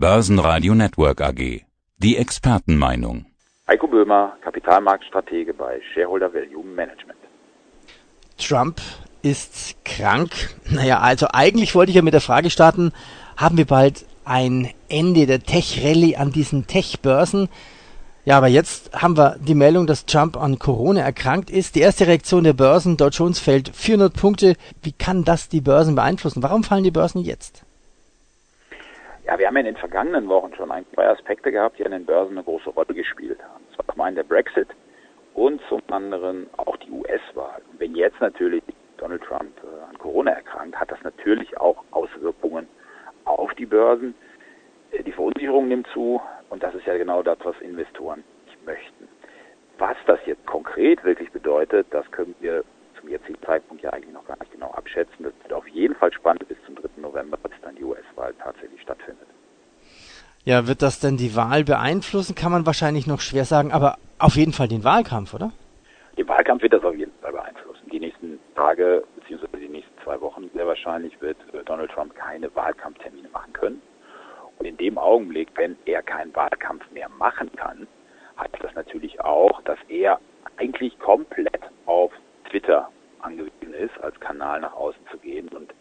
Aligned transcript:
Börsenradio 0.00 0.76
Network 0.76 1.20
AG. 1.20 1.62
Die 1.96 2.16
Expertenmeinung. 2.18 3.26
Heiko 3.66 3.88
Böhmer, 3.88 4.36
Kapitalmarktstratege 4.42 5.52
bei 5.52 5.80
Shareholder 5.92 6.32
Value 6.32 6.64
Management. 6.64 7.18
Trump 8.38 8.80
ist 9.22 9.74
krank. 9.84 10.30
Naja, 10.70 11.00
also 11.00 11.26
eigentlich 11.32 11.74
wollte 11.74 11.90
ich 11.90 11.96
ja 11.96 12.02
mit 12.02 12.14
der 12.14 12.20
Frage 12.20 12.48
starten, 12.48 12.92
haben 13.36 13.56
wir 13.56 13.64
bald 13.64 14.06
ein 14.24 14.70
Ende 14.88 15.26
der 15.26 15.40
Tech-Rallye 15.40 16.14
an 16.14 16.30
diesen 16.30 16.68
Tech-Börsen? 16.68 17.48
Ja, 18.24 18.36
aber 18.36 18.46
jetzt 18.46 18.92
haben 18.92 19.16
wir 19.16 19.34
die 19.40 19.56
Meldung, 19.56 19.88
dass 19.88 20.06
Trump 20.06 20.36
an 20.36 20.60
Corona 20.60 21.00
erkrankt 21.00 21.50
ist. 21.50 21.74
Die 21.74 21.80
erste 21.80 22.06
Reaktion 22.06 22.44
der 22.44 22.52
Börsen, 22.52 22.96
Dow 22.96 23.08
Jones 23.08 23.40
fällt 23.40 23.74
400 23.74 24.14
Punkte. 24.14 24.54
Wie 24.80 24.92
kann 24.92 25.24
das 25.24 25.48
die 25.48 25.60
Börsen 25.60 25.96
beeinflussen? 25.96 26.44
Warum 26.44 26.62
fallen 26.62 26.84
die 26.84 26.92
Börsen 26.92 27.20
jetzt? 27.20 27.64
Ja, 29.28 29.38
wir 29.38 29.46
haben 29.46 29.56
in 29.56 29.66
den 29.66 29.76
vergangenen 29.76 30.26
Wochen 30.30 30.54
schon 30.54 30.70
ein, 30.70 30.86
zwei 30.94 31.06
Aspekte 31.06 31.52
gehabt, 31.52 31.78
die 31.78 31.84
an 31.84 31.90
den 31.90 32.06
Börsen 32.06 32.38
eine 32.38 32.44
große 32.44 32.70
Rolle 32.70 32.94
gespielt 32.94 33.38
haben. 33.42 33.62
Das 33.68 33.86
war 33.86 33.94
zum 33.94 34.00
einen 34.00 34.16
der 34.16 34.22
Brexit 34.22 34.68
und 35.34 35.60
zum 35.68 35.82
anderen 35.90 36.48
auch 36.56 36.78
die 36.78 36.90
US-Wahl. 36.90 37.60
Wenn 37.76 37.94
jetzt 37.94 38.18
natürlich 38.22 38.62
Donald 38.96 39.22
Trump 39.22 39.52
äh, 39.62 39.90
an 39.90 39.98
Corona 39.98 40.30
erkrankt, 40.30 40.80
hat 40.80 40.90
das 40.90 41.02
natürlich 41.02 41.60
auch 41.60 41.84
Auswirkungen 41.90 42.68
auf 43.26 43.52
die 43.52 43.66
Börsen. 43.66 44.14
Äh, 44.92 45.02
die 45.02 45.12
Verunsicherung 45.12 45.68
nimmt 45.68 45.88
zu 45.88 46.22
und 46.48 46.62
das 46.62 46.74
ist 46.74 46.86
ja 46.86 46.96
genau 46.96 47.22
das, 47.22 47.36
was 47.42 47.60
Investoren 47.60 48.24
nicht 48.46 48.64
möchten. 48.64 49.08
Was 49.76 49.98
das 50.06 50.20
jetzt 50.24 50.46
konkret 50.46 51.04
wirklich 51.04 51.30
bedeutet, 51.32 51.86
das 51.90 52.10
können 52.12 52.34
wir 52.40 52.64
zum 53.00 53.08
jetzigen 53.08 53.40
Zeitpunkt 53.42 53.82
ja 53.82 53.90
eigentlich 53.90 54.12
noch 54.12 54.26
gar 54.26 54.38
nicht 54.38 54.52
genau 54.52 54.70
abschätzen. 54.72 55.24
Das 55.24 55.32
wird 55.42 55.52
auf 55.52 55.66
jeden 55.68 55.94
Fall 55.94 56.12
spannend 56.12 56.46
bis 56.48 56.58
zum 56.66 56.76
3. 56.76 57.00
November, 57.00 57.36
bis 57.36 57.52
dann 57.62 57.76
die 57.76 57.84
US-Wahl 57.84 58.34
tatsächlich 58.42 58.80
stattfindet. 58.82 59.26
Ja, 60.44 60.66
wird 60.66 60.82
das 60.82 61.00
denn 61.00 61.16
die 61.16 61.36
Wahl 61.36 61.64
beeinflussen? 61.64 62.34
Kann 62.34 62.52
man 62.52 62.66
wahrscheinlich 62.66 63.06
noch 63.06 63.20
schwer 63.20 63.44
sagen, 63.44 63.72
aber 63.72 63.98
auf 64.18 64.36
jeden 64.36 64.52
Fall 64.52 64.68
den 64.68 64.84
Wahlkampf, 64.84 65.34
oder? 65.34 65.52
Den 66.16 66.26
Wahlkampf 66.28 66.62
wird 66.62 66.72
das 66.72 66.82
auf 66.84 66.96
jeden 66.96 67.12
Fall 67.20 67.32
beeinflussen. 67.32 67.88
Die 67.92 68.00
nächsten 68.00 68.38
Tage 68.54 69.04
beziehungsweise 69.16 69.58
die 69.58 69.68
nächsten 69.68 69.94
zwei 70.02 70.20
Wochen 70.20 70.50
sehr 70.54 70.66
wahrscheinlich 70.66 71.20
wird 71.20 71.36
äh, 71.52 71.62
Donald 71.64 71.90
Trump 71.90 72.14
keine 72.14 72.54
Wahlkampftermine 72.54 73.28
machen 73.28 73.52
können. 73.52 73.82
Und 74.58 74.66
in 74.66 74.76
dem 74.76 74.98
Augenblick, 74.98 75.48
wenn 75.54 75.76
er 75.84 76.02
keinen 76.02 76.34
Wahlkampf 76.34 76.82
mehr 76.90 77.08
machen 77.08 77.50
kann, 77.54 77.86
heißt 78.38 78.56
das 78.60 78.74
natürlich 78.74 79.20
auch, 79.20 79.62
dass 79.62 79.78
er 79.88 80.18
eigentlich 80.56 80.98
komplett 80.98 81.60
auf 81.86 82.12
Twitter 82.48 82.90
angewiesen 83.20 83.74
ist, 83.74 83.98
als 84.02 84.18
Kanal 84.20 84.60
nach 84.60 84.74
außen 84.74 85.00
zu 85.10 85.18
gehen. 85.18 85.48
Und 85.48 85.72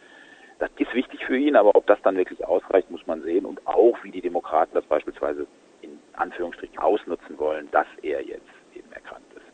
das 0.59 0.69
ist 0.77 0.93
wichtig 0.93 1.23
für 1.25 1.37
ihn, 1.37 1.55
aber 1.55 1.75
ob 1.75 1.85
das 1.87 2.01
dann 2.03 2.17
wirklich 2.17 2.43
ausreicht, 2.45 2.89
muss 2.89 3.05
man 3.05 3.21
sehen. 3.23 3.45
Und 3.45 3.65
auch, 3.67 3.97
wie 4.03 4.11
die 4.11 4.21
Demokraten 4.21 4.73
das 4.73 4.85
beispielsweise 4.85 5.47
in 5.81 5.99
Anführungsstrichen 6.13 6.77
ausnutzen 6.79 7.37
wollen, 7.37 7.69
dass 7.71 7.87
er 8.01 8.21
jetzt 8.25 8.47
eben 8.73 8.91
erkrankt 8.91 9.31
ist. 9.35 9.45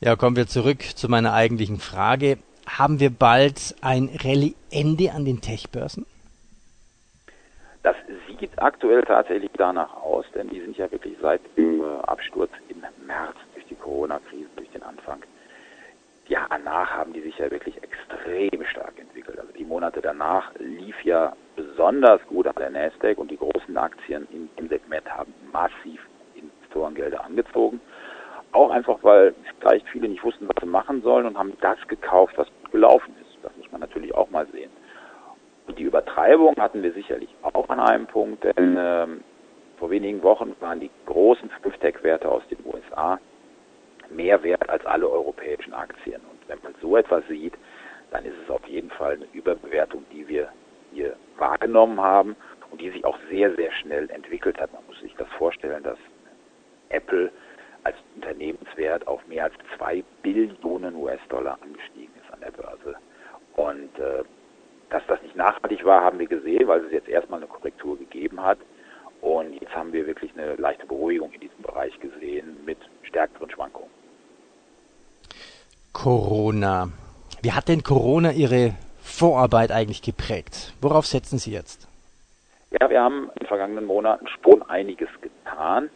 Ja, 0.00 0.16
kommen 0.16 0.36
wir 0.36 0.46
zurück 0.46 0.82
zu 0.82 1.08
meiner 1.08 1.32
eigentlichen 1.34 1.78
Frage. 1.78 2.38
Haben 2.66 3.00
wir 3.00 3.10
bald 3.10 3.74
ein 3.80 4.10
Rallye-Ende 4.22 5.12
an 5.12 5.24
den 5.24 5.40
Tech-Börsen? 5.40 6.06
Das 7.82 7.96
sieht 8.26 8.50
aktuell 8.60 9.02
tatsächlich 9.02 9.50
danach 9.56 9.94
aus, 9.94 10.26
denn 10.34 10.48
die 10.48 10.60
sind 10.60 10.76
ja 10.76 10.90
wirklich 10.90 11.16
seit 11.20 11.40
dem 11.56 11.80
äh, 11.80 11.84
Absturz 12.02 12.50
im 12.68 12.80
März 13.06 13.36
durch 13.54 13.66
die 13.66 13.74
Corona-Krise, 13.76 14.48
durch 14.56 14.67
Anfang. 14.88 15.22
Ja, 16.28 16.46
danach 16.50 16.90
haben 16.90 17.14
die 17.14 17.22
sich 17.22 17.38
ja 17.38 17.50
wirklich 17.50 17.82
extrem 17.82 18.64
stark 18.66 18.98
entwickelt. 18.98 19.38
Also 19.38 19.50
die 19.52 19.64
Monate 19.64 20.02
danach 20.02 20.52
lief 20.58 21.02
ja 21.02 21.34
besonders 21.56 22.20
gut 22.26 22.46
an 22.46 22.54
der 22.58 22.70
Nasdaq 22.70 23.16
und 23.16 23.30
die 23.30 23.38
großen 23.38 23.76
Aktien 23.78 24.28
in 24.30 24.50
dem 24.58 24.68
Segment 24.68 25.10
haben 25.10 25.32
massiv 25.52 26.06
Investorengelder 26.34 27.24
angezogen. 27.24 27.80
Auch 28.52 28.70
einfach, 28.70 28.98
weil 29.02 29.34
vielleicht 29.60 29.88
viele 29.88 30.08
nicht 30.08 30.22
wussten, 30.22 30.48
was 30.48 30.56
sie 30.60 30.68
machen 30.68 31.02
sollen 31.02 31.26
und 31.26 31.38
haben 31.38 31.54
das 31.60 31.78
gekauft, 31.88 32.34
was 32.36 32.48
gelaufen 32.70 33.14
ist. 33.22 33.38
Das 33.42 33.56
muss 33.56 33.70
man 33.72 33.80
natürlich 33.80 34.14
auch 34.14 34.30
mal 34.30 34.46
sehen. 34.48 34.70
Und 35.66 35.78
die 35.78 35.84
Übertreibung 35.84 36.56
hatten 36.56 36.82
wir 36.82 36.92
sicherlich 36.92 37.28
auch 37.42 37.68
an 37.68 37.80
einem 37.80 38.06
Punkt, 38.06 38.44
denn 38.44 38.76
ähm, 38.78 39.24
vor 39.78 39.90
wenigen 39.90 40.22
Wochen 40.22 40.54
waren 40.60 40.80
die 40.80 40.90
großen 41.06 41.50
Fünf-Tech-Werte 41.62 42.28
aus 42.28 42.42
den 42.48 42.58
USA 42.66 43.18
mehr 44.18 44.42
wert 44.42 44.68
als 44.68 44.84
alle 44.84 45.08
europäischen 45.08 45.72
Aktien. 45.72 46.20
Und 46.30 46.48
wenn 46.48 46.58
man 46.62 46.74
so 46.82 46.96
etwas 46.96 47.26
sieht, 47.28 47.54
dann 48.10 48.24
ist 48.24 48.34
es 48.44 48.50
auf 48.50 48.66
jeden 48.66 48.90
Fall 48.90 49.14
eine 49.14 49.26
Überbewertung, 49.32 50.04
die 50.12 50.26
wir 50.26 50.48
hier 50.92 51.16
wahrgenommen 51.36 52.00
haben 52.00 52.36
und 52.70 52.80
die 52.80 52.90
sich 52.90 53.04
auch 53.04 53.18
sehr, 53.30 53.54
sehr 53.54 53.70
schnell 53.72 54.10
entwickelt 54.10 54.60
hat. 54.60 54.72
Man 54.72 54.84
muss 54.86 55.00
sich 55.00 55.14
das 55.14 55.28
vorstellen, 55.38 55.82
dass 55.84 55.98
Apple 56.88 57.30
als 57.84 57.96
Unternehmenswert 58.16 59.06
auf 59.06 59.24
mehr 59.28 59.44
als 59.44 59.54
zwei 59.76 60.02
Billionen 60.22 60.96
US-Dollar 60.96 61.58
angestiegen 61.62 62.12
ist 62.20 62.32
an 62.32 62.40
der 62.40 62.50
Börse. 62.50 62.96
Und 63.54 63.98
äh, 63.98 64.24
dass 64.90 65.02
das 65.06 65.22
nicht 65.22 65.36
nachhaltig 65.36 65.84
war, 65.84 66.02
haben 66.02 66.18
wir 66.18 66.26
gesehen, 66.26 66.66
weil 66.66 66.84
es 66.84 66.92
jetzt 66.92 67.08
erstmal 67.08 67.40
eine 67.40 67.48
Korrektur 67.48 67.96
gegeben 67.98 68.42
hat. 68.42 68.58
Und 69.20 69.52
jetzt 69.60 69.74
haben 69.74 69.92
wir 69.92 70.06
wirklich 70.06 70.32
eine 70.36 70.54
leichte 70.56 70.86
Beruhigung 70.86 71.32
in 71.32 71.40
diesem 71.40 71.62
Bereich 71.62 71.98
gesehen 72.00 72.56
mit 72.64 72.78
stärkeren 73.02 73.50
Schwankungen. 73.50 73.97
Corona. 76.00 76.90
Wie 77.42 77.50
hat 77.50 77.66
denn 77.66 77.82
Corona 77.82 78.30
Ihre 78.30 78.74
Vorarbeit 79.02 79.72
eigentlich 79.72 80.00
geprägt? 80.00 80.72
Worauf 80.80 81.06
setzen 81.06 81.38
Sie 81.38 81.50
jetzt? 81.50 81.88
Ja, 82.70 82.88
wir 82.88 83.02
haben 83.02 83.24
in 83.24 83.40
den 83.40 83.48
vergangenen 83.48 83.84
Monaten 83.84 84.28
schon 84.28 84.62
einiges 84.62 85.08
getan. 85.20 85.90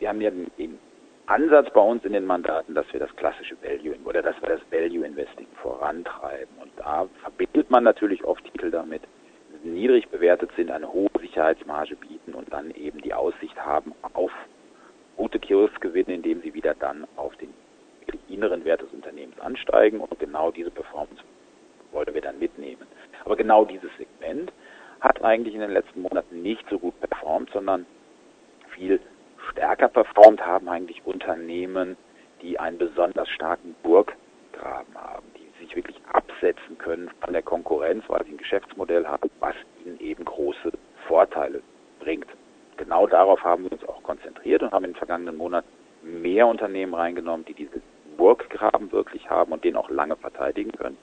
Wir 0.00 0.08
haben 0.08 0.20
ja 0.20 0.30
den 0.30 0.78
Ansatz 1.26 1.72
bei 1.72 1.80
uns 1.80 2.04
in 2.04 2.12
den 2.12 2.26
Mandaten, 2.26 2.74
dass 2.74 2.92
wir 2.92 2.98
das 2.98 3.14
klassische 3.14 3.56
Value 3.62 3.94
oder 4.04 4.20
dass 4.20 4.34
wir 4.42 4.48
das 4.48 4.60
Value 4.72 5.06
Investing 5.06 5.46
vorantreiben. 5.62 6.56
Und 6.60 6.72
da 6.76 7.06
verbindet 7.22 7.70
man 7.70 7.84
natürlich 7.84 8.24
oft 8.24 8.42
Titel 8.46 8.72
damit, 8.72 9.02
die 9.62 9.68
niedrig 9.68 10.08
bewertet 10.08 10.50
sind, 10.56 10.72
eine 10.72 10.92
hohe 10.92 11.10
Sicherheitsmarge 11.20 11.94
bieten 11.94 12.34
und 12.34 12.52
dann 12.52 12.72
eben 12.72 13.00
die 13.00 13.14
Aussicht 13.14 13.56
haben 13.64 13.92
auf 14.12 14.32
gute 15.16 15.38
Kursgewinne, 15.38 16.14
indem 16.14 16.42
sie 16.42 16.52
wieder 16.52 16.74
dann 16.74 17.06
auf 17.14 17.36
den 17.36 17.54
inneren 18.36 18.64
Wert 18.64 18.82
des 18.82 18.92
Unternehmens 18.92 19.38
ansteigen. 19.40 20.00
Und 20.00 20.18
genau 20.18 20.50
diese 20.50 20.70
Performance 20.70 21.22
wollen 21.92 22.14
wir 22.14 22.20
dann 22.20 22.38
mitnehmen. 22.38 22.86
Aber 23.24 23.36
genau 23.36 23.64
dieses 23.64 23.90
Segment 23.96 24.52
hat 25.00 25.22
eigentlich 25.22 25.54
in 25.54 25.60
den 25.60 25.72
letzten 25.72 26.02
Monaten 26.02 26.42
nicht 26.42 26.64
so 26.70 26.78
gut 26.78 26.98
performt, 27.00 27.50
sondern 27.52 27.86
viel 28.74 29.00
stärker 29.50 29.88
performt 29.88 30.44
haben 30.44 30.68
eigentlich 30.68 31.04
Unternehmen, 31.04 31.96
die 32.42 32.58
einen 32.58 32.78
besonders 32.78 33.28
starken 33.28 33.74
Burggraben 33.82 34.94
haben, 34.94 35.26
die 35.36 35.64
sich 35.64 35.74
wirklich 35.74 35.96
absetzen 36.12 36.76
können 36.78 37.10
von 37.20 37.32
der 37.32 37.42
Konkurrenz, 37.42 38.04
weil 38.08 38.24
sie 38.24 38.32
ein 38.32 38.38
Geschäftsmodell 38.38 39.06
haben, 39.06 39.30
was 39.40 39.54
ihnen 39.84 39.98
eben 40.00 40.24
große 40.24 40.72
Vorteile 41.06 41.62
bringt. 42.00 42.26
Genau 42.76 43.06
darauf 43.06 43.42
haben 43.42 43.64
wir 43.64 43.72
uns 43.72 43.84
auch 43.88 44.02
konzentriert 44.02 44.62
und 44.62 44.72
haben 44.72 44.84
in 44.84 44.92
den 44.92 44.98
vergangenen 44.98 45.36
Monaten 45.36 45.68
mehr 46.02 46.46
Unternehmen 46.46 46.94
reingenommen, 46.94 47.46
die 47.46 47.54
diese 47.54 47.80
Burggraben 48.16 48.92
wirklich 48.92 49.28
haben 49.28 49.45
und 49.56 49.64
den 49.64 49.76
auch 49.76 49.90
lange 49.90 50.16
verteidigen 50.16 50.72
können. 50.72 50.98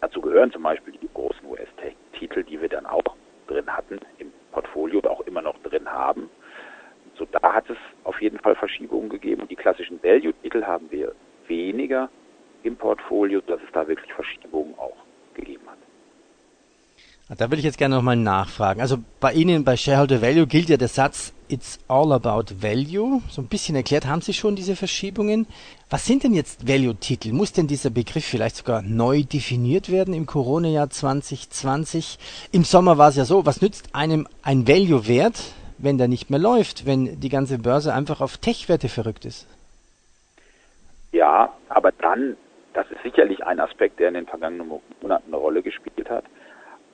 Dazu 0.00 0.20
gehören 0.20 0.52
zum 0.52 0.62
Beispiel 0.62 0.94
die 1.00 1.08
großen 1.14 1.46
US-Titel, 1.46 2.42
die 2.42 2.60
wir 2.60 2.68
dann 2.68 2.84
auch 2.84 3.16
drin 3.46 3.66
hatten 3.68 3.98
im 4.18 4.32
Portfolio 4.52 4.98
und 4.98 5.06
auch 5.06 5.20
immer 5.22 5.40
noch 5.40 5.56
drin 5.62 5.90
haben. 5.90 6.28
So, 7.14 7.26
da 7.30 7.54
hat 7.54 7.70
es 7.70 7.78
auf 8.04 8.20
jeden 8.20 8.38
Fall 8.40 8.56
Verschiebungen 8.56 9.08
gegeben. 9.08 9.48
Die 9.48 9.56
klassischen 9.56 10.02
Value-Titel 10.02 10.64
haben 10.64 10.90
wir 10.90 11.14
weniger 11.46 12.10
im 12.62 12.76
Portfolio, 12.76 13.40
dass 13.40 13.60
es 13.62 13.72
da 13.72 13.86
wirklich 13.86 14.12
Verschiebungen 14.12 14.74
auch 14.78 14.96
gegeben 15.34 15.62
hat. 15.66 15.78
Da 17.28 17.50
will 17.50 17.58
ich 17.58 17.64
jetzt 17.64 17.78
gerne 17.78 17.96
nochmal 17.96 18.14
nachfragen. 18.14 18.80
Also 18.80 18.98
bei 19.18 19.32
Ihnen 19.32 19.64
bei 19.64 19.76
Shareholder 19.76 20.22
Value 20.22 20.46
gilt 20.46 20.68
ja 20.68 20.76
der 20.76 20.86
Satz 20.86 21.32
It's 21.48 21.80
all 21.88 22.12
about 22.12 22.54
value. 22.62 23.20
So 23.28 23.42
ein 23.42 23.48
bisschen 23.48 23.74
erklärt 23.74 24.06
haben 24.06 24.20
Sie 24.20 24.32
schon 24.32 24.54
diese 24.54 24.76
Verschiebungen. 24.76 25.48
Was 25.90 26.06
sind 26.06 26.22
denn 26.22 26.34
jetzt 26.34 26.68
Value-Titel? 26.68 27.32
Muss 27.32 27.52
denn 27.52 27.66
dieser 27.66 27.90
Begriff 27.90 28.24
vielleicht 28.24 28.56
sogar 28.56 28.82
neu 28.82 29.24
definiert 29.24 29.90
werden 29.90 30.14
im 30.14 30.26
Corona-Jahr 30.26 30.90
2020? 30.90 32.18
Im 32.52 32.62
Sommer 32.62 32.96
war 32.96 33.08
es 33.08 33.16
ja 33.16 33.24
so, 33.24 33.44
was 33.44 33.60
nützt 33.60 33.92
einem 33.92 34.28
ein 34.42 34.68
Value-Wert, 34.68 35.52
wenn 35.78 35.98
der 35.98 36.06
nicht 36.06 36.30
mehr 36.30 36.40
läuft, 36.40 36.86
wenn 36.86 37.18
die 37.18 37.28
ganze 37.28 37.58
Börse 37.58 37.92
einfach 37.92 38.20
auf 38.20 38.38
Tech-Werte 38.38 38.88
verrückt 38.88 39.24
ist? 39.24 39.48
Ja, 41.10 41.52
aber 41.70 41.90
dann, 41.90 42.36
das 42.72 42.88
ist 42.90 43.02
sicherlich 43.02 43.44
ein 43.44 43.58
Aspekt, 43.58 43.98
der 43.98 44.08
in 44.08 44.14
den 44.14 44.26
vergangenen 44.26 44.68
Monaten 45.00 45.26
eine 45.26 45.36
Rolle 45.36 45.62
gespielt 45.62 46.08
hat. 46.08 46.24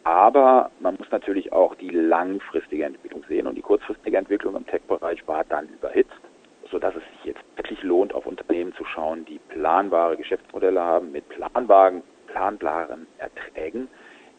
Aber 0.05 0.71
man 0.81 0.97
muss 0.97 1.11
natürlich 1.11 1.53
auch 1.53 1.75
die 1.77 1.91
langfristige 1.91 2.85
Entwicklung 2.85 3.25
sehen 3.29 3.47
und 3.47 3.55
die 3.55 3.63
kurzfristige 3.63 4.17
Entwicklung 4.17 4.57
im 4.57 4.67
Tech-Bereich 4.67 5.27
war 5.29 5.45
dann 5.45 5.69
überhitzt, 5.69 6.11
sodass 6.71 6.95
es 6.97 7.03
sich 7.17 7.35
jetzt 7.35 7.43
wirklich 7.57 7.83
lohnt, 7.83 8.13
auf 8.13 8.27
Unternehmen 8.27 8.75
zu 8.75 8.85
schauen, 8.85 9.25
die 9.27 9.39
planbare 9.49 10.17
Geschäftsmodelle 10.17 10.81
haben 10.81 11.13
mit 11.13 11.29
planbaren, 11.29 12.03
planbaren 12.27 13.07
Erträgen, 13.19 13.89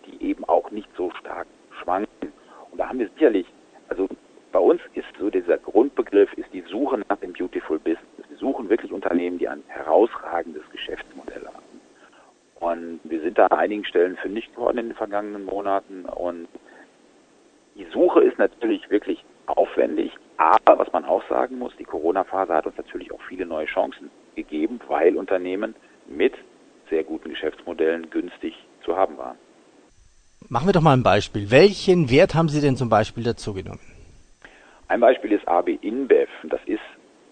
die 0.06 0.22
eben 0.26 0.44
auch 0.46 0.70
nicht 0.72 0.90
so 0.98 1.12
stark 1.12 1.48
schwanken. 1.82 2.34
Und 2.72 2.80
da 2.80 2.90
haben 2.90 3.00
wir 3.00 3.10
sicherlich, 3.16 3.48
also 3.88 4.10
bei 4.52 4.60
uns 4.60 4.82
ist 4.96 5.08
so 5.18 5.30
dieser 5.30 5.58
Grundbegriff, 5.58 6.34
ist 6.34 6.52
die 6.54 6.64
Suche 6.70 7.00
nach 7.08 7.18
dem 7.18 7.34
Beautiful 7.34 7.80
Business. 7.80 8.04
Wir 8.28 8.38
suchen 8.38 8.70
wirklich 8.70 8.92
Unternehmen, 8.92 9.38
die 9.38 9.48
ein 9.48 9.64
herausragendes 9.68 10.64
wir 10.72 10.80
sind 13.34 13.40
da 13.40 13.48
an 13.48 13.60
einigen 13.60 13.86
Stellen 13.86 14.16
fündig 14.18 14.52
geworden 14.52 14.78
in 14.78 14.90
den 14.90 14.96
vergangenen 14.96 15.46
Monaten. 15.46 16.06
Und 16.06 16.48
die 17.76 17.88
Suche 17.92 18.22
ist 18.22 18.38
natürlich 18.38 18.88
wirklich 18.92 19.24
aufwendig, 19.48 20.12
aber 20.38 20.78
was 20.78 20.92
man 20.94 21.04
auch 21.04 21.28
sagen 21.28 21.58
muss, 21.58 21.74
die 21.78 21.84
Corona-Phase 21.84 22.54
hat 22.54 22.68
uns 22.68 22.78
natürlich 22.78 23.12
auch 23.12 23.22
viele 23.28 23.46
neue 23.46 23.66
Chancen 23.66 24.12
gegeben, 24.36 24.80
weil 24.88 25.18
Unternehmen 25.18 25.76
mit 26.08 26.34
sehr 26.90 27.04
guten 27.04 27.30
Geschäftsmodellen 27.30 28.10
günstig 28.12 28.54
zu 28.86 28.96
haben 28.96 29.18
waren. 29.18 29.38
Machen 30.50 30.68
wir 30.68 30.74
doch 30.74 30.82
mal 30.82 30.94
ein 30.94 31.04
Beispiel. 31.04 31.50
Welchen 31.50 32.12
Wert 32.12 32.36
haben 32.36 32.50
Sie 32.50 32.62
denn 32.62 32.76
zum 32.76 32.90
Beispiel 32.90 33.24
dazu 33.24 33.54
genommen? 33.54 33.80
Ein 34.90 35.00
Beispiel 35.00 35.32
ist 35.32 35.48
AB 35.48 35.70
InBev. 35.82 36.30
Das 36.44 36.62
ist 36.68 36.82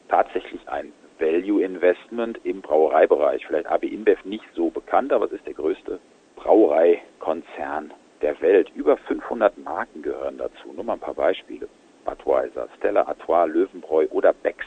tatsächlich 0.10 0.68
ein 0.68 0.92
Value 1.22 1.64
Investment 1.64 2.40
im 2.44 2.62
Brauereibereich. 2.62 3.46
Vielleicht 3.46 3.68
AB 3.68 3.84
InBev 3.84 4.26
nicht 4.26 4.46
so 4.56 4.70
bekannt, 4.70 5.14
aber 5.14 5.26
es 5.26 5.32
ist 5.32 5.46
der 5.46 5.54
größte 5.54 6.00
Brauereikonzern 6.36 7.94
der 8.22 8.42
Welt. 8.42 8.72
Über 8.76 8.98
500 8.98 9.58
Marken 9.60 10.02
gehören 10.02 10.38
dazu. 10.38 10.74
Nur 10.74 10.84
mal 10.84 10.94
ein 10.94 11.00
paar 11.00 11.14
Beispiele. 11.14 11.68
Budweiser, 12.04 12.68
Stella 12.78 13.08
Artois, 13.08 13.46
Löwenbräu 13.46 14.08
oder 14.10 14.34
Becks 14.34 14.66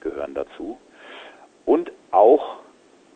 gehören 0.00 0.34
dazu. 0.34 0.78
Und 1.66 1.90
auch 2.12 2.60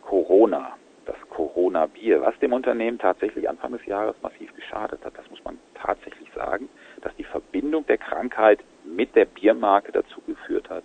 Corona, 0.01 0.75
das 1.05 1.15
Corona-Bier, 1.29 2.21
was 2.21 2.37
dem 2.39 2.53
Unternehmen 2.53 2.99
tatsächlich 2.99 3.47
Anfang 3.49 3.71
des 3.71 3.85
Jahres 3.85 4.15
massiv 4.21 4.53
geschadet 4.55 5.03
hat. 5.05 5.17
Das 5.17 5.29
muss 5.29 5.43
man 5.43 5.57
tatsächlich 5.73 6.29
sagen, 6.33 6.69
dass 7.01 7.15
die 7.15 7.23
Verbindung 7.23 7.85
der 7.87 7.97
Krankheit 7.97 8.59
mit 8.83 9.15
der 9.15 9.25
Biermarke 9.25 9.91
dazu 9.91 10.21
geführt 10.27 10.69
hat, 10.69 10.83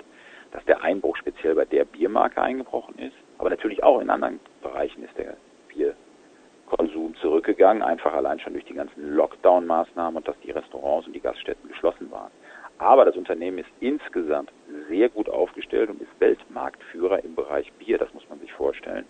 dass 0.53 0.65
der 0.67 0.83
Einbruch 0.83 1.17
speziell 1.17 1.55
bei 1.55 1.65
der 1.65 1.85
Biermarke 1.85 2.41
eingebrochen 2.41 2.99
ist. 2.99 3.17
Aber 3.39 3.51
natürlich 3.51 3.83
auch 3.83 4.01
in 4.01 4.11
anderen 4.11 4.39
Bereichen 4.63 5.03
ist 5.05 5.17
der 5.19 5.37
Bierkonsum 5.69 7.15
zurückgegangen, 7.17 7.83
einfach 7.83 8.13
allein 8.13 8.39
schon 8.39 8.53
durch 8.53 8.65
die 8.67 8.75
ganzen 8.75 9.15
Lockdown-Maßnahmen 9.17 10.17
und 10.17 10.29
dass 10.29 10.39
die 10.41 10.51
Restaurants 10.51 11.07
und 11.07 11.15
die 11.15 11.21
Gaststätten 11.21 11.69
geschlossen 11.69 12.11
waren. 12.11 12.31
Aber 12.79 13.05
das 13.05 13.17
Unternehmen 13.17 13.59
ist 13.59 13.71
insgesamt 13.81 14.53
sehr 14.89 15.09
gut 15.09 15.29
aufgestellt 15.29 15.91
und 15.91 16.01
ist 16.01 16.21
Weltmarktführer 16.21 17.25
im 17.25 17.35
Bereich 17.35 17.73
Bier, 17.75 17.99
das 17.99 18.13
muss 18.13 18.29
man 18.29 18.41
sich 18.41 18.53
vorstellen, 18.53 19.05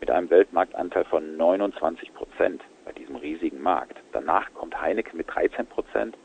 mit 0.00 0.10
einem 0.10 0.30
Weltmarktanteil 0.30 1.04
von 1.04 1.36
29 1.36 2.14
Prozent 2.14 2.62
bei 2.84 2.92
diesem 2.92 3.16
riesigen 3.16 3.60
Markt. 3.60 3.98
Danach 4.12 4.52
kommt 4.54 4.80
Heineken 4.80 5.18
mit 5.18 5.28
13 5.28 5.66
Prozent 5.66 6.16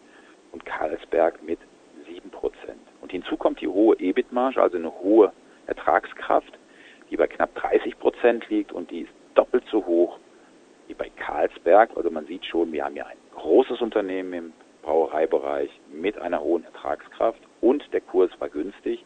und 0.53 0.65
Carlsberg 0.65 1.43
mit 1.43 1.59
7 2.07 2.29
Prozent. 2.29 2.79
Und 3.01 3.11
hinzu 3.11 3.33
kommt 3.45 3.61
die 3.61 3.67
hohe 3.67 3.95
EBIT-Marge, 3.99 4.59
also 4.59 4.75
eine 4.75 4.91
hohe 5.01 5.31
Ertragskraft, 5.67 6.57
die 7.11 7.15
bei 7.15 7.27
knapp 7.27 7.53
30 7.53 7.99
Prozent 7.99 8.49
liegt 8.49 8.71
und 8.71 8.89
die 8.89 9.01
ist 9.01 9.11
doppelt 9.35 9.63
so 9.69 9.85
hoch 9.85 10.17
wie 10.87 10.95
bei 10.95 11.11
Carlsberg. 11.15 11.91
Also 11.95 12.09
man 12.09 12.25
sieht 12.25 12.43
schon, 12.43 12.71
wir 12.71 12.83
haben 12.83 12.95
ja 12.95 13.05
ein 13.05 13.19
großes 13.35 13.81
Unternehmen 13.81 14.33
im 14.33 14.53
Brauereibereich 14.81 15.69
mit 15.93 16.17
einer 16.17 16.41
hohen 16.41 16.63
Ertragskraft 16.63 17.39
und 17.61 17.83
der 17.93 18.01
Kurs 18.01 18.31
war 18.39 18.49
günstig. 18.49 19.05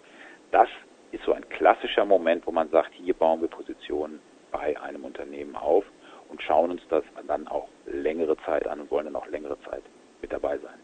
Das 0.51 0.69
ist 1.11 1.25
so 1.25 1.33
ein 1.33 1.49
klassischer 1.49 2.05
Moment, 2.05 2.47
wo 2.47 2.51
man 2.53 2.69
sagt, 2.69 2.93
hier 2.93 3.15
bauen 3.15 3.41
wir 3.41 3.49
Positionen 3.49 4.21
bei 4.53 4.79
einem 4.79 5.03
Unternehmen 5.03 5.57
auf 5.57 5.83
und 6.29 6.41
schauen 6.41 6.71
uns 6.71 6.81
das 6.89 7.03
dann 7.27 7.45
auch 7.49 7.67
längere 7.87 8.37
Zeit 8.45 8.65
an 8.67 8.79
und 8.79 8.89
wollen 8.89 9.03
dann 9.03 9.17
auch 9.17 9.27
längere 9.27 9.59
Zeit 9.63 9.83
mit 10.21 10.31
dabei 10.31 10.57
sein. 10.59 10.79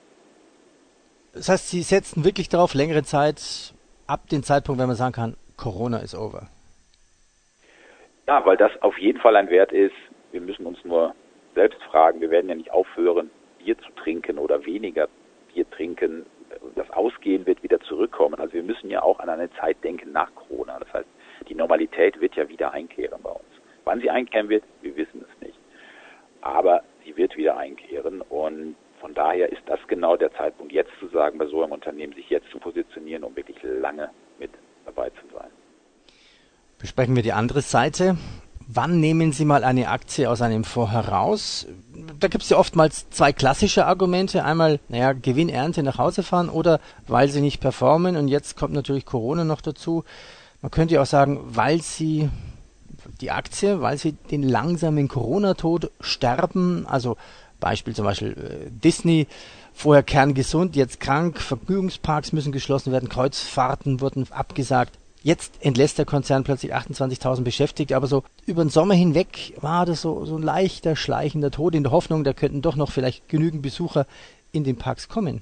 Das 1.35 1.49
heißt, 1.49 1.69
Sie 1.69 1.81
setzen 1.81 2.23
wirklich 2.23 2.47
darauf, 2.47 2.73
längere 2.73 3.03
Zeit 3.03 3.73
ab 4.07 4.29
dem 4.29 4.41
Zeitpunkt, 4.41 4.79
wenn 4.79 4.87
man 4.87 4.95
sagen 4.95 5.13
kann, 5.13 5.35
Corona 5.57 5.97
ist 5.97 6.15
over. 6.15 6.47
Ja, 8.25 8.45
weil 8.45 8.55
das 8.57 8.71
auf 8.81 8.97
jeden 8.97 9.19
Fall 9.19 9.35
ein 9.35 9.49
Wert 9.49 9.73
ist. 9.73 9.95
Wir 10.31 10.39
müssen 10.41 10.65
uns 10.65 10.83
nur 10.85 11.13
selbst 11.53 11.81
fragen. 11.83 12.21
Wir 12.21 12.31
werden 12.31 12.49
ja 12.49 12.55
nicht 12.55 12.71
aufhören, 12.71 13.29
Bier 13.59 13.77
zu 13.77 13.91
trinken 13.91 14.39
oder 14.39 14.65
weniger 14.65 15.09
Bier 15.53 15.69
trinken. 15.69 16.25
Das 16.75 16.89
Ausgehen 16.91 17.45
wird 17.45 17.61
wieder 17.63 17.81
zurückkommen. 17.81 18.35
Also 18.35 18.53
wir 18.53 18.63
müssen 18.63 18.89
ja 18.89 19.03
auch 19.03 19.19
an 19.19 19.29
eine 19.29 19.51
Zeit 19.53 19.83
denken 19.83 20.13
nach 20.13 20.33
Corona. 20.35 20.79
Das 20.79 20.93
heißt, 20.93 21.07
die 21.49 21.55
Normalität 21.55 22.19
wird 22.21 22.35
ja 22.35 22.47
wieder 22.47 22.71
einkehren 22.71 23.21
bei 23.21 23.31
uns. 23.31 23.43
Wann 23.83 23.99
sie 23.99 24.09
einkehren 24.09 24.47
wird, 24.47 24.63
wir 24.81 24.95
wissen 24.95 25.25
es 25.29 25.45
nicht. 25.45 25.59
Aber 26.41 26.81
sie 27.03 27.15
wird 27.17 27.35
wieder 27.35 27.57
einkehren 27.57 28.21
und 28.21 28.75
daher 29.15 29.51
ist 29.51 29.63
das 29.65 29.79
genau 29.87 30.15
der 30.15 30.31
Zeitpunkt, 30.33 30.71
jetzt 30.71 30.91
zu 30.99 31.07
sagen, 31.07 31.37
bei 31.37 31.47
so 31.47 31.63
einem 31.63 31.71
Unternehmen 31.71 32.13
sich 32.13 32.29
jetzt 32.29 32.49
zu 32.51 32.59
positionieren, 32.59 33.23
um 33.23 33.35
wirklich 33.35 33.57
lange 33.63 34.09
mit 34.39 34.51
dabei 34.85 35.09
zu 35.09 35.27
sein. 35.33 35.49
Besprechen 36.77 37.15
wir 37.15 37.23
die 37.23 37.33
andere 37.33 37.61
Seite. 37.61 38.17
Wann 38.67 38.99
nehmen 38.99 39.31
Sie 39.31 39.45
mal 39.45 39.63
eine 39.63 39.89
Aktie 39.89 40.29
aus 40.29 40.41
einem 40.41 40.63
Fonds 40.63 40.91
heraus? 40.91 41.67
Da 42.19 42.27
gibt 42.27 42.43
es 42.43 42.49
ja 42.49 42.57
oftmals 42.57 43.09
zwei 43.11 43.31
klassische 43.31 43.85
Argumente. 43.85 44.43
Einmal, 44.43 44.79
naja, 44.89 45.13
Gewinn, 45.13 45.49
Ernte 45.49 45.83
nach 45.83 45.99
Hause 45.99 46.23
fahren 46.23 46.49
oder 46.49 46.79
weil 47.07 47.27
sie 47.29 47.41
nicht 47.41 47.61
performen. 47.61 48.17
Und 48.17 48.27
jetzt 48.27 48.57
kommt 48.57 48.73
natürlich 48.73 49.05
Corona 49.05 49.43
noch 49.43 49.61
dazu. 49.61 50.03
Man 50.63 50.71
könnte 50.71 50.95
ja 50.95 51.03
auch 51.03 51.05
sagen, 51.05 51.39
weil 51.45 51.81
sie 51.81 52.29
die 53.21 53.29
Aktie, 53.29 53.81
weil 53.81 53.97
sie 53.97 54.13
den 54.13 54.41
langsamen 54.41 55.07
Corona-Tod 55.07 55.91
sterben. 56.01 56.87
Also 56.87 57.17
Beispiel 57.65 57.95
zum 57.95 58.05
Beispiel 58.05 58.31
äh, 58.33 58.69
Disney, 58.69 59.25
vorher 59.73 60.03
kerngesund, 60.03 60.75
jetzt 60.75 60.99
krank, 60.99 61.41
Vergnügungsparks 61.41 62.31
müssen 62.31 62.51
geschlossen 62.51 62.93
werden, 62.93 63.09
Kreuzfahrten 63.09 64.01
wurden 64.01 64.27
abgesagt. 64.29 64.91
Jetzt 65.23 65.65
entlässt 65.65 65.97
der 65.97 66.05
Konzern 66.05 66.43
plötzlich 66.43 66.75
28.000 66.75 67.43
Beschäftigte, 67.43 67.95
aber 67.95 68.05
so 68.05 68.23
über 68.45 68.63
den 68.63 68.69
Sommer 68.69 68.93
hinweg 68.93 69.53
war 69.61 69.87
das 69.87 70.03
so, 70.03 70.25
so 70.25 70.37
ein 70.37 70.43
leichter, 70.43 70.95
schleichender 70.95 71.49
Tod 71.49 71.73
in 71.73 71.81
der 71.81 71.91
Hoffnung, 71.91 72.23
da 72.23 72.33
könnten 72.33 72.61
doch 72.61 72.75
noch 72.75 72.91
vielleicht 72.91 73.27
genügend 73.29 73.63
Besucher 73.63 74.05
in 74.51 74.63
den 74.63 74.77
Parks 74.77 75.09
kommen. 75.09 75.41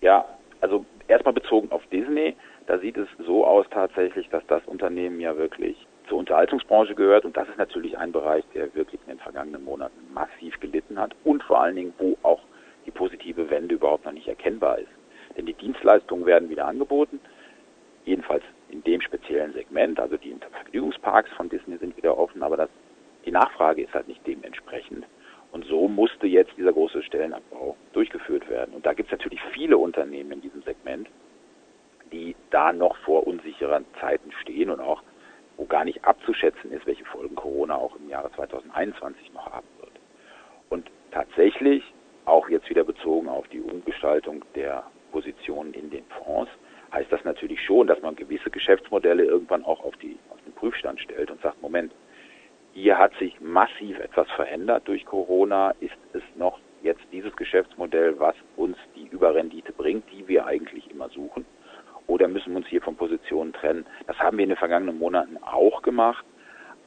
Ja, 0.00 0.24
also 0.62 0.86
erstmal 1.06 1.34
bezogen 1.34 1.70
auf 1.70 1.82
Disney, 1.92 2.34
da 2.66 2.78
sieht 2.78 2.96
es 2.96 3.08
so 3.26 3.46
aus 3.46 3.66
tatsächlich, 3.70 4.26
dass 4.30 4.42
das 4.46 4.62
Unternehmen 4.64 5.20
ja 5.20 5.36
wirklich 5.36 5.76
zur 6.12 6.18
Unterhaltungsbranche 6.18 6.94
gehört 6.94 7.24
und 7.24 7.38
das 7.38 7.48
ist 7.48 7.56
natürlich 7.56 7.96
ein 7.96 8.12
Bereich, 8.12 8.44
der 8.52 8.74
wirklich 8.74 9.00
in 9.06 9.14
den 9.14 9.18
vergangenen 9.18 9.64
Monaten 9.64 10.12
massiv 10.12 10.60
gelitten 10.60 10.98
hat 10.98 11.16
und 11.24 11.42
vor 11.42 11.62
allen 11.62 11.74
Dingen, 11.74 11.94
wo 11.96 12.18
auch 12.22 12.40
die 12.84 12.90
positive 12.90 13.48
Wende 13.48 13.76
überhaupt 13.76 14.04
noch 14.04 14.12
nicht 14.12 14.28
erkennbar 14.28 14.78
ist. 14.78 14.90
Denn 15.38 15.46
die 15.46 15.54
Dienstleistungen 15.54 16.26
werden 16.26 16.50
wieder 16.50 16.66
angeboten, 16.66 17.18
jedenfalls 18.04 18.42
in 18.68 18.84
dem 18.84 19.00
speziellen 19.00 19.54
Segment. 19.54 19.98
Also 19.98 20.18
die 20.18 20.36
Vergnügungsparks 20.50 21.30
von 21.30 21.48
Disney 21.48 21.78
sind 21.78 21.96
wieder 21.96 22.18
offen, 22.18 22.42
aber 22.42 22.58
das, 22.58 22.68
die 23.24 23.30
Nachfrage 23.30 23.82
ist 23.82 23.94
halt 23.94 24.06
nicht 24.06 24.20
dementsprechend. 24.26 25.06
Und 25.50 25.64
so 25.64 25.88
musste 25.88 26.26
jetzt 26.26 26.52
dieser 26.58 26.74
große 26.74 27.02
Stellenabbau 27.04 27.74
durchgeführt 27.94 28.50
werden. 28.50 28.74
Und 28.74 28.84
da 28.84 28.92
gibt 28.92 29.10
es 29.10 29.18
natürlich 29.18 29.40
viele 29.54 29.78
Unternehmen 29.78 30.32
in 30.32 30.40
diesem 30.42 30.60
Segment, 30.60 31.08
die 32.12 32.36
da 32.50 32.70
noch 32.74 32.98
vor 32.98 33.26
unsicheren 33.26 33.86
Zeiten 33.98 34.30
stehen 34.42 34.68
und 34.68 34.80
auch, 34.80 35.02
wo 35.56 35.66
gar 35.66 35.84
nicht 35.84 36.04
abzuschätzen 36.32 36.72
ist, 36.72 36.86
welche 36.86 37.04
Folgen 37.04 37.34
Corona 37.34 37.76
auch 37.76 37.94
im 37.96 38.08
Jahre 38.08 38.30
2021 38.32 39.32
noch 39.34 39.46
haben 39.46 39.66
wird. 39.78 39.92
Und 40.70 40.90
tatsächlich, 41.10 41.82
auch 42.24 42.48
jetzt 42.48 42.68
wieder 42.70 42.84
bezogen 42.84 43.28
auf 43.28 43.46
die 43.48 43.60
Umgestaltung 43.60 44.44
der 44.54 44.84
Positionen 45.10 45.74
in 45.74 45.90
den 45.90 46.04
Fonds, 46.06 46.50
heißt 46.92 47.10
das 47.12 47.24
natürlich 47.24 47.60
schon, 47.62 47.86
dass 47.86 48.00
man 48.00 48.16
gewisse 48.16 48.50
Geschäftsmodelle 48.50 49.24
irgendwann 49.24 49.64
auch 49.64 49.84
auf, 49.84 49.96
die, 49.96 50.18
auf 50.30 50.38
den 50.44 50.52
Prüfstand 50.54 51.00
stellt 51.00 51.30
und 51.30 51.40
sagt, 51.42 51.60
Moment, 51.60 51.92
hier 52.72 52.96
hat 52.96 53.12
sich 53.18 53.38
massiv 53.40 53.98
etwas 53.98 54.30
verändert 54.30 54.88
durch 54.88 55.04
Corona, 55.04 55.74
ist 55.80 55.98
es 56.14 56.22
noch 56.36 56.58
jetzt 56.82 57.02
dieses 57.12 57.34
Geschäftsmodell, 57.36 58.18
was 58.18 58.34
uns 58.56 58.76
die 58.96 59.08
Überrendite 59.08 59.72
bringt, 59.72 60.04
die 60.10 60.26
wir 60.28 60.46
eigentlich 60.46 60.90
immer 60.90 61.08
suchen? 61.10 61.44
Oder 62.22 62.30
müssen 62.30 62.52
wir 62.52 62.58
uns 62.58 62.68
hier 62.68 62.80
von 62.80 62.94
Positionen 62.94 63.52
trennen? 63.52 63.84
Das 64.06 64.16
haben 64.20 64.38
wir 64.38 64.44
in 64.44 64.50
den 64.50 64.56
vergangenen 64.56 64.96
Monaten 64.96 65.38
auch 65.38 65.82
gemacht, 65.82 66.24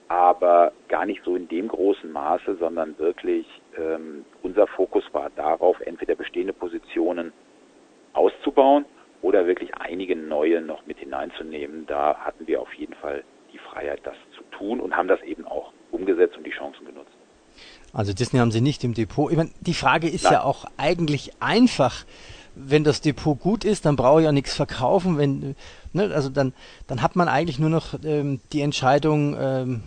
aber 0.08 0.72
gar 0.88 1.06
nicht 1.06 1.26
so 1.26 1.36
in 1.36 1.50
dem 1.50 1.68
großen 1.68 2.10
Maße, 2.10 2.56
sondern 2.58 2.98
wirklich 3.00 3.46
ähm, 3.78 4.24
unser 4.44 4.66
Fokus 4.66 5.04
war 5.12 5.30
darauf, 5.36 5.78
entweder 5.82 6.16
bestehende 6.16 6.54
Positionen 6.54 7.34
auszubauen 8.14 8.86
oder 9.22 9.46
wirklich 9.46 9.76
einige 9.76 10.16
neue 10.16 10.62
noch 10.62 10.86
mit 10.86 11.00
hineinzunehmen. 11.00 11.86
Da 11.86 12.16
hatten 12.16 12.48
wir 12.48 12.62
auf 12.62 12.74
jeden 12.76 12.94
Fall 12.94 13.26
die 13.52 13.58
Freiheit, 13.58 14.00
das 14.06 14.16
zu 14.38 14.44
tun 14.58 14.80
und 14.80 14.96
haben 14.96 15.10
das 15.10 15.22
eben 15.24 15.46
auch 15.46 15.74
umgesetzt 15.92 16.38
und 16.38 16.46
die 16.46 16.52
Chancen 16.52 16.86
genutzt. 16.86 17.12
Also 17.92 18.14
Disney 18.14 18.40
haben 18.40 18.52
Sie 18.52 18.62
nicht 18.62 18.86
im 18.86 18.94
Depot. 18.94 19.30
Ich 19.32 19.38
meine, 19.38 19.52
die 19.60 19.74
Frage 19.74 20.08
ist 20.08 20.24
Nein. 20.24 20.34
ja 20.34 20.44
auch 20.44 20.64
eigentlich 20.78 21.32
einfach. 21.42 22.06
Wenn 22.56 22.84
das 22.84 23.02
Depot 23.02 23.40
gut 23.40 23.66
ist, 23.66 23.86
dann 23.86 23.96
brauche 23.96 24.22
ich 24.22 24.26
ja 24.26 24.32
nichts 24.32 24.56
verkaufen. 24.56 25.18
Wenn, 25.18 25.56
ne, 25.94 26.12
also 26.14 26.30
dann, 26.30 26.54
dann 26.88 27.02
hat 27.02 27.16
man 27.16 27.28
eigentlich 27.28 27.60
nur 27.60 27.70
noch 27.70 27.96
ähm, 28.04 28.40
die 28.54 28.62
Entscheidung, 28.62 29.36
ähm, 29.40 29.84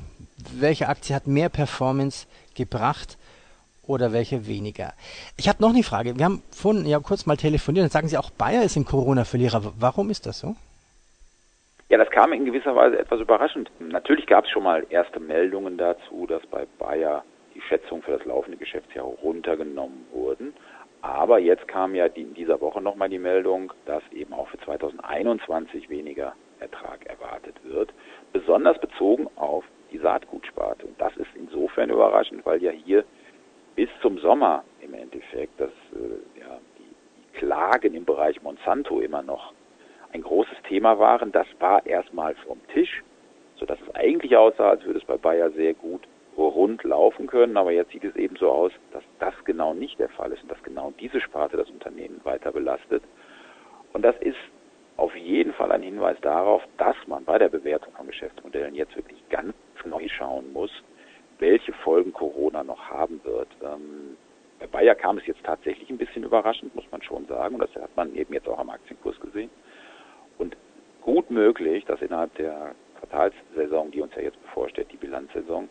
welche 0.52 0.88
Aktie 0.88 1.14
hat 1.14 1.26
mehr 1.26 1.48
Performance 1.48 2.26
gebracht 2.54 3.16
oder 3.87 4.12
welche 4.12 4.46
weniger? 4.46 4.92
Ich 5.37 5.48
habe 5.48 5.62
noch 5.62 5.70
eine 5.70 5.82
Frage. 5.82 6.18
Wir 6.18 6.25
haben 6.25 6.42
vorhin 6.50 6.87
ja 6.87 6.98
kurz 7.00 7.26
mal 7.26 7.37
telefoniert 7.37 7.84
und 7.84 7.92
sagen 7.92 8.08
Sie 8.08 8.18
auch, 8.18 8.30
Bayer 8.30 8.62
ist 8.62 8.76
ein 8.76 8.84
Corona-Verlierer. 8.84 9.72
Warum 9.78 10.10
ist 10.10 10.26
das 10.26 10.40
so? 10.40 10.54
Ja, 11.88 11.96
das 11.96 12.10
kam 12.10 12.34
in 12.34 12.44
gewisser 12.44 12.76
Weise 12.76 12.98
etwas 12.98 13.20
überraschend. 13.20 13.70
Natürlich 13.78 14.26
gab 14.26 14.44
es 14.44 14.50
schon 14.50 14.62
mal 14.62 14.87
erste 14.90 15.20
Meldungen 15.20 15.78
dazu, 15.78 16.26
dass 16.26 16.44
bei 16.46 16.66
Bayer 16.78 17.25
die 17.54 17.62
Schätzungen 17.62 18.02
für 18.02 18.12
das 18.12 18.26
laufende 18.26 18.58
Geschäftsjahr 18.58 19.06
runtergenommen 19.06 20.06
wurden. 20.12 20.52
Aber 21.00 21.38
jetzt 21.38 21.69
kam 21.69 21.95
ja 21.95 22.07
in 22.07 22.35
dieser 22.35 22.61
Woche 22.61 22.81
nochmal 22.81 23.09
die 23.09 23.19
Meldung, 23.19 23.73
dass 23.87 24.02
eben 24.12 24.33
auch 24.33 24.49
für 24.49 24.59
2021 24.59 25.88
weniger 25.88 26.35
Ertrag 26.61 27.07
erwartet 27.07 27.55
wird, 27.62 27.93
besonders 28.33 28.81
bezogen 28.81 29.28
auf 29.37 29.64
die 29.93 29.99
Saatgutsparte. 29.99 30.87
Und 30.87 31.00
das 31.00 31.17
ist 31.17 31.28
insofern 31.35 31.90
überraschend, 31.90 32.45
weil 32.45 32.62
ja 32.62 32.73
hier 32.73 33.05
bis 33.76 33.88
zum 34.02 34.19
Sommer 34.19 34.64
im 34.81 34.93
Endeffekt 34.95 35.61
dass 35.61 35.71
äh, 35.93 36.40
ja, 36.40 36.59
die, 36.78 36.83
die 36.83 37.38
Klagen 37.38 37.95
im 37.95 38.05
Bereich 38.05 38.43
Monsanto 38.43 39.00
immer 39.00 39.23
noch 39.23 39.52
ein 40.12 40.23
großes 40.23 40.59
Thema 40.69 40.99
waren. 40.99 41.31
Das 41.31 41.47
war 41.61 41.87
erstmal 41.87 42.35
vom 42.47 42.59
Tisch, 42.75 43.05
sodass 43.57 43.78
es 43.81 43.95
eigentlich 43.95 44.37
aussah, 44.37 44.71
als 44.71 44.85
würde 44.85 44.99
es 44.99 45.05
bei 45.05 45.17
Bayer 45.17 45.50
sehr 45.52 45.75
gut 45.75 46.09
rund 46.47 46.85
laufen 46.85 47.26
können. 47.26 47.57
Aber 47.57 47.73
jetzt 47.73 47.90
sieht 47.90 48.04
es 48.04 48.16
eben 48.16 48.37
so 48.37 48.50
aus, 48.50 48.73
dass 48.92 49.02
das 49.18 49.35
genau 49.45 49.75
nicht 49.75 49.99
der 49.99 50.09
Fall 50.09 50.33
ist 50.33 50.42
und 50.42 50.50
dass 50.50 50.62
genau 50.62 50.92
diese 51.00 51.21
Sparte 51.21 51.57
das 51.57 51.71
Unternehmen 51.71 52.21
weiter 52.25 52.52
belastet. 52.52 53.02
Und 53.92 54.02
das 54.02 54.16
ist 54.21 54.37
auf 54.97 55.14
jeden 55.16 55.52
Fall 55.52 55.73
ein 55.73 55.83
Hinweis 55.83 56.16
darauf, 56.21 56.62
dass 56.76 56.97
man 57.07 57.25
bei 57.25 57.38
der 57.38 57.49
Bewertung 57.49 57.92
von 57.95 58.07
Geschäftsmodellen 58.07 58.75
jetzt 58.75 58.97
wirklich 58.97 59.23
ganz 59.28 59.54
neu 59.85 60.09
schauen 60.09 60.52
muss, 60.52 60.71
welche 61.38 61.73
Folgen 61.73 62.12
Corona 62.12 62.64
noch 62.64 62.90
haben 62.90 63.21
wird. 63.25 63.49
Ähm, 63.62 64.16
bei 64.59 64.66
Bayer 64.66 64.97
kam 64.97 65.18
es 65.18 65.26
jetzt 65.26 65.45
tatsächlich 65.45 65.88
ein 65.88 65.99
bisschen 65.99 66.25
überraschend, 66.25 66.75
muss 66.75 66.90
man 66.90 67.00
schon 67.02 67.26
sagen. 67.26 67.54
Und 67.54 67.61
das 67.61 67.75
hat 67.76 67.97
man 67.97 68.14
eben 68.16 68.35
jetzt 68.35 68.49
auch 68.49 68.59
am 68.59 68.71
Aktienkurs 68.71 69.18
gesehen. 69.21 69.50
Und 70.37 70.57
gut 71.00 71.30
möglich, 71.30 71.85
dass 71.85 72.02
innerhalb 72.02 72.35
der 72.35 72.75
Quartalssaison, 72.99 73.92
die 73.92 74.00
uns 74.00 74.14
ja 74.16 74.23
jetzt 74.23 74.40
bevorsteht, 74.42 74.90
die 74.90 74.97
Bilanzsaison, 74.97 75.68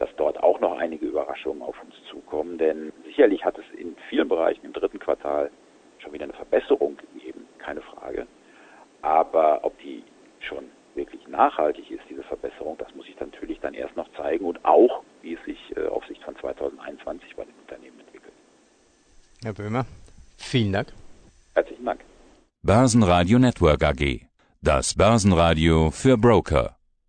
dass 0.00 0.08
dort 0.16 0.42
auch 0.42 0.58
noch 0.60 0.78
einige 0.78 1.06
Überraschungen 1.06 1.62
auf 1.62 1.76
uns 1.84 1.94
zukommen. 2.10 2.56
Denn 2.58 2.92
sicherlich 3.04 3.44
hat 3.44 3.56
es 3.58 3.78
in 3.78 3.94
vielen 4.08 4.28
Bereichen 4.28 4.64
im 4.64 4.72
dritten 4.72 4.98
Quartal 4.98 5.50
schon 5.98 6.12
wieder 6.14 6.24
eine 6.24 6.32
Verbesserung 6.32 6.96
gegeben, 6.96 7.46
keine 7.58 7.82
Frage. 7.82 8.26
Aber 9.02 9.60
ob 9.62 9.78
die 9.78 10.02
schon 10.40 10.64
wirklich 10.94 11.28
nachhaltig 11.28 11.90
ist, 11.90 12.02
diese 12.08 12.22
Verbesserung, 12.22 12.78
das 12.78 12.92
muss 12.94 13.04
sich 13.06 13.20
natürlich 13.20 13.60
dann 13.60 13.74
erst 13.74 13.94
noch 13.94 14.10
zeigen 14.16 14.46
und 14.46 14.64
auch, 14.64 15.02
wie 15.20 15.34
es 15.34 15.44
sich 15.44 15.58
äh, 15.76 15.86
auf 15.86 16.04
Sicht 16.06 16.22
von 16.24 16.34
2021 16.36 17.36
bei 17.36 17.44
den 17.44 17.54
Unternehmen 17.60 18.00
entwickelt. 18.00 18.32
Herr 19.42 19.52
Böhmer, 19.52 19.84
vielen 20.38 20.72
Dank. 20.72 20.88
Herzlichen 21.54 21.84
Dank. 21.84 22.00
Börsenradio 22.62 23.38
Network 23.38 23.84
AG. 23.84 24.26
Das 24.62 24.94
Börsenradio 24.94 25.90
für 25.90 26.16
Broker. 26.16 26.79